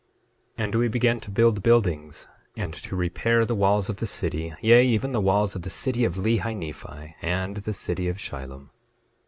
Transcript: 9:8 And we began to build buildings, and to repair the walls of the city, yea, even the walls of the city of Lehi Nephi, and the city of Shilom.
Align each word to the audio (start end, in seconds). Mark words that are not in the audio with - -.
9:8 0.57 0.63
And 0.65 0.73
we 0.73 0.87
began 0.87 1.19
to 1.19 1.29
build 1.29 1.61
buildings, 1.61 2.27
and 2.57 2.73
to 2.73 2.95
repair 2.95 3.45
the 3.45 3.53
walls 3.53 3.87
of 3.87 3.97
the 3.97 4.07
city, 4.07 4.51
yea, 4.59 4.83
even 4.83 5.11
the 5.11 5.21
walls 5.21 5.55
of 5.55 5.61
the 5.61 5.69
city 5.69 6.05
of 6.05 6.15
Lehi 6.15 6.55
Nephi, 6.57 7.15
and 7.21 7.57
the 7.57 7.73
city 7.75 8.07
of 8.09 8.17
Shilom. 8.17 8.71